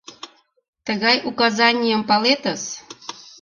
[0.85, 2.63] Тыгай указанийым палетыс!